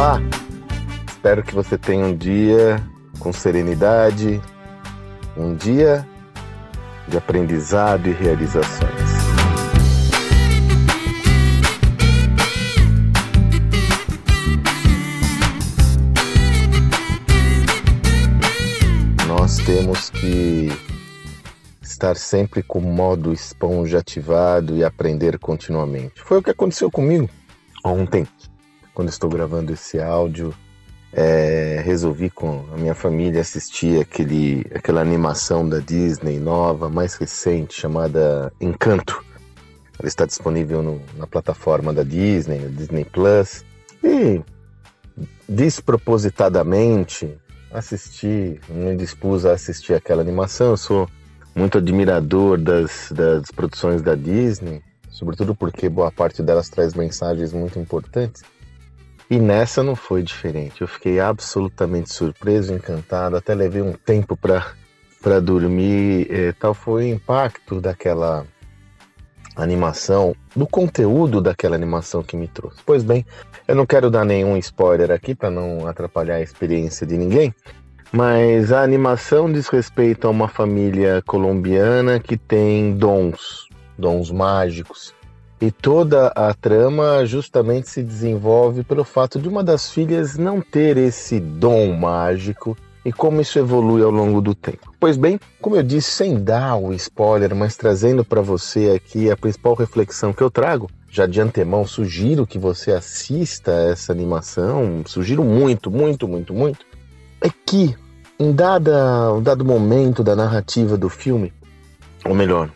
[0.00, 0.18] Olá!
[1.06, 2.82] Espero que você tenha um dia
[3.18, 4.40] com serenidade,
[5.36, 6.08] um dia
[7.06, 9.10] de aprendizado e realizações.
[19.28, 20.70] Nós temos que
[21.82, 26.22] estar sempre com o modo esponja ativado e aprender continuamente.
[26.22, 27.28] Foi o que aconteceu comigo
[27.84, 28.26] ontem,
[28.94, 30.54] quando estou gravando esse áudio.
[31.12, 37.74] É, resolvi com a minha família assistir aquele, aquela animação da Disney nova, mais recente,
[37.74, 39.24] chamada Encanto.
[39.98, 43.64] Ela está disponível no, na plataforma da Disney, Disney Plus.
[44.02, 44.40] E
[45.48, 47.36] despropositadamente
[47.70, 50.70] assisti, me dispus a assistir aquela animação.
[50.70, 51.08] Eu sou
[51.54, 57.78] muito admirador das, das produções da Disney, sobretudo porque boa parte delas traz mensagens muito
[57.78, 58.42] importantes.
[59.30, 60.80] E nessa não foi diferente.
[60.80, 66.26] Eu fiquei absolutamente surpreso, encantado, até levei um tempo para dormir.
[66.28, 68.44] É, tal foi o impacto daquela
[69.54, 72.78] animação, do conteúdo daquela animação que me trouxe.
[72.84, 73.24] Pois bem,
[73.68, 77.54] eu não quero dar nenhum spoiler aqui para não atrapalhar a experiência de ninguém,
[78.10, 85.14] mas a animação diz respeito a uma família colombiana que tem dons, dons mágicos.
[85.60, 90.96] E toda a trama justamente se desenvolve pelo fato de uma das filhas não ter
[90.96, 94.92] esse dom mágico e como isso evolui ao longo do tempo.
[94.98, 99.36] Pois bem, como eu disse, sem dar o spoiler, mas trazendo para você aqui a
[99.36, 105.44] principal reflexão que eu trago, já de antemão sugiro que você assista essa animação, sugiro
[105.44, 106.86] muito, muito, muito, muito,
[107.40, 107.94] é que
[108.38, 111.52] em dada, um dado momento da narrativa do filme,
[112.24, 112.70] ou melhor,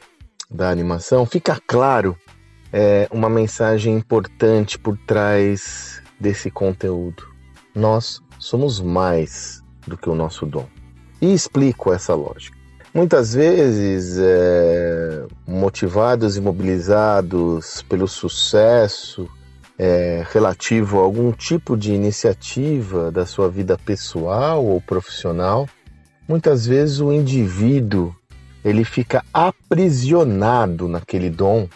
[0.50, 2.16] da animação, fica claro
[2.76, 7.22] é, uma mensagem importante por trás desse conteúdo.
[7.72, 10.66] Nós somos mais do que o nosso dom.
[11.22, 12.58] E explico essa lógica.
[12.92, 19.28] Muitas vezes, é, motivados e mobilizados pelo sucesso
[19.78, 25.68] é, relativo a algum tipo de iniciativa da sua vida pessoal ou profissional,
[26.26, 28.12] muitas vezes o indivíduo
[28.64, 31.68] ele fica aprisionado naquele dom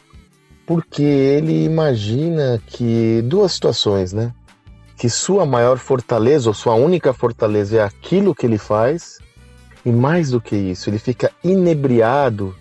[0.69, 4.35] porque ele imagina que duas situações, né?
[4.99, 9.19] Que sua maior fortaleza ou sua única fortaleza é aquilo que ele faz,
[9.83, 12.55] e mais do que isso, ele fica inebriado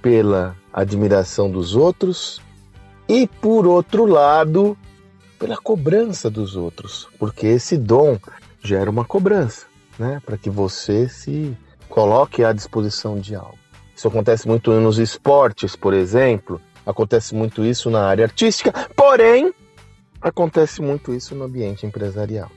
[0.00, 2.40] pela admiração dos outros
[3.08, 4.78] e, por outro lado,
[5.36, 8.20] pela cobrança dos outros, porque esse dom
[8.62, 9.66] gera uma cobrança,
[9.98, 11.56] né, para que você se
[11.88, 13.58] coloque à disposição de algo.
[13.96, 19.52] Isso acontece muito nos esportes, por exemplo, acontece muito isso na área artística, porém,
[20.22, 22.50] acontece muito isso no ambiente empresarial.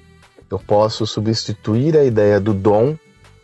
[0.49, 2.95] Eu posso substituir a ideia do dom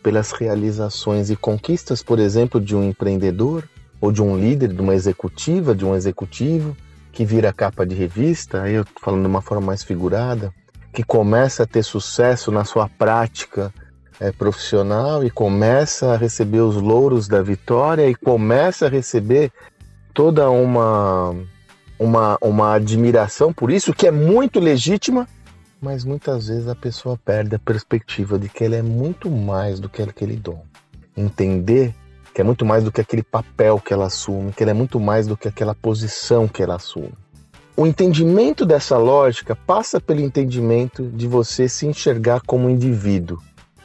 [0.01, 3.67] pelas realizações e conquistas, por exemplo, de um empreendedor
[3.99, 6.77] ou de um líder, de uma executiva, de um executivo,
[7.11, 10.53] que vira capa de revista, aí eu falando de uma forma mais figurada,
[10.93, 13.73] que começa a ter sucesso na sua prática
[14.19, 19.51] é, profissional e começa a receber os louros da vitória e começa a receber
[20.15, 21.35] toda uma,
[21.99, 25.27] uma, uma admiração por isso, que é muito legítima,
[25.81, 29.89] mas muitas vezes a pessoa perde a perspectiva de que ela é muito mais do
[29.89, 30.63] que aquele dom.
[31.15, 31.93] Entender
[32.33, 34.99] que é muito mais do que aquele papel que ela assume, que ela é muito
[34.99, 37.13] mais do que aquela posição que ela assume.
[37.75, 43.37] O entendimento dessa lógica passa pelo entendimento de você se enxergar como indivíduo.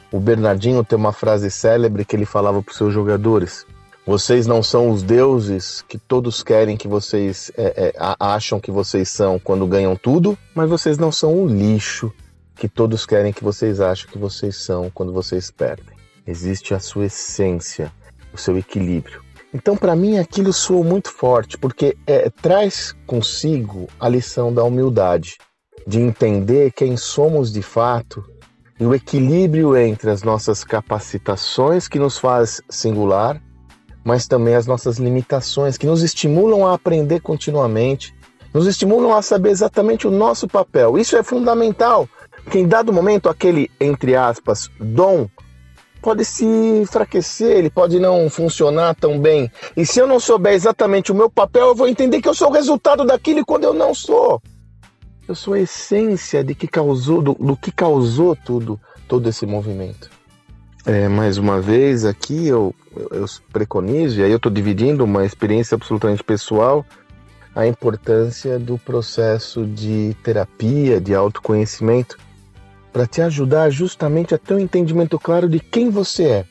[0.09, 3.65] O Bernardinho tem uma frase célebre que ele falava para os seus jogadores:
[4.05, 9.09] Vocês não são os deuses que todos querem que vocês é, é, acham que vocês
[9.09, 12.11] são quando ganham tudo, mas vocês não são o lixo
[12.55, 15.95] que todos querem que vocês acham que vocês são quando vocês perdem.
[16.25, 17.91] Existe a sua essência,
[18.33, 19.21] o seu equilíbrio.
[19.53, 25.37] Então, para mim, aquilo soou muito forte, porque é, traz consigo a lição da humildade,
[25.85, 28.23] de entender quem somos de fato
[28.79, 33.41] e o equilíbrio entre as nossas capacitações, que nos faz singular,
[34.03, 38.13] mas também as nossas limitações, que nos estimulam a aprender continuamente,
[38.53, 40.97] nos estimulam a saber exatamente o nosso papel.
[40.97, 42.07] Isso é fundamental,
[42.43, 45.29] porque em dado momento, aquele, entre aspas, dom
[46.01, 49.51] pode se enfraquecer, ele pode não funcionar tão bem.
[49.77, 52.49] E se eu não souber exatamente o meu papel, eu vou entender que eu sou
[52.49, 54.41] o resultado daquilo quando eu não sou.
[55.27, 60.09] Eu sou a essência de que causou, do, do que causou tudo, todo esse movimento.
[60.85, 65.23] É, mais uma vez aqui eu, eu, eu preconizo, e aí eu estou dividindo uma
[65.23, 66.85] experiência absolutamente pessoal
[67.55, 72.17] a importância do processo de terapia, de autoconhecimento,
[72.93, 76.45] para te ajudar justamente a ter um entendimento claro de quem você é,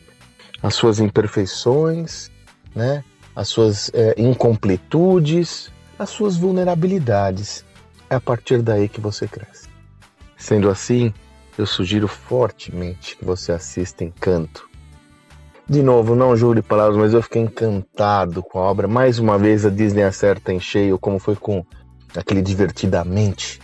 [0.62, 2.30] as suas imperfeições,
[2.74, 3.02] né?
[3.34, 7.64] as suas é, incompletudes, as suas vulnerabilidades.
[8.08, 9.68] É a partir daí que você cresce.
[10.36, 11.14] Sendo assim,
[11.60, 14.68] eu sugiro fortemente que você assista Encanto.
[15.68, 18.88] De novo, não jure palavras, mas eu fiquei encantado com a obra.
[18.88, 21.64] Mais uma vez a Disney acerta em cheio, como foi com
[22.16, 23.60] aquele Divertidamente.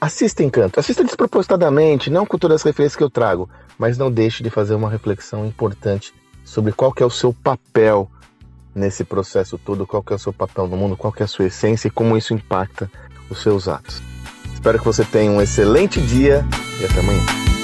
[0.00, 3.48] Assista Encanto, assista despropositadamente, não com todas as referências que eu trago,
[3.78, 6.14] mas não deixe de fazer uma reflexão importante
[6.44, 8.08] sobre qual que é o seu papel
[8.74, 11.28] nesse processo todo, qual que é o seu papel no mundo, qual que é a
[11.28, 12.90] sua essência e como isso impacta
[13.30, 14.02] os seus atos.
[14.52, 16.44] Espero que você tenha um excelente dia
[16.80, 17.55] e até amanhã.